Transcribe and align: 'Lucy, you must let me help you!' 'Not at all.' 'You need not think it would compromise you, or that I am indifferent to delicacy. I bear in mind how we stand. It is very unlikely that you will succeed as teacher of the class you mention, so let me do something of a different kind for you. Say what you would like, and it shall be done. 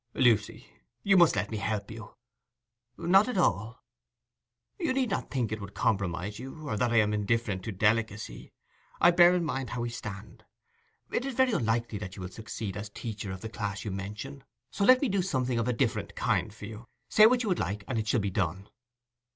'Lucy, 0.15 0.65
you 1.03 1.15
must 1.15 1.35
let 1.35 1.51
me 1.51 1.57
help 1.57 1.91
you!' 1.91 2.15
'Not 2.97 3.27
at 3.27 3.37
all.' 3.37 3.83
'You 4.79 4.93
need 4.93 5.11
not 5.11 5.29
think 5.29 5.51
it 5.51 5.61
would 5.61 5.75
compromise 5.75 6.39
you, 6.39 6.67
or 6.67 6.75
that 6.75 6.91
I 6.91 6.95
am 6.95 7.13
indifferent 7.13 7.61
to 7.65 7.71
delicacy. 7.71 8.51
I 8.99 9.11
bear 9.11 9.35
in 9.35 9.45
mind 9.45 9.69
how 9.69 9.81
we 9.81 9.89
stand. 9.91 10.43
It 11.11 11.23
is 11.23 11.35
very 11.35 11.51
unlikely 11.51 11.99
that 11.99 12.15
you 12.15 12.23
will 12.23 12.29
succeed 12.29 12.75
as 12.77 12.89
teacher 12.89 13.31
of 13.31 13.41
the 13.41 13.49
class 13.49 13.85
you 13.85 13.91
mention, 13.91 14.43
so 14.71 14.83
let 14.85 15.01
me 15.03 15.07
do 15.07 15.21
something 15.21 15.59
of 15.59 15.67
a 15.67 15.71
different 15.71 16.15
kind 16.15 16.51
for 16.51 16.65
you. 16.65 16.87
Say 17.07 17.27
what 17.27 17.43
you 17.43 17.49
would 17.49 17.59
like, 17.59 17.83
and 17.87 17.99
it 17.99 18.07
shall 18.07 18.21
be 18.21 18.31
done. 18.31 18.69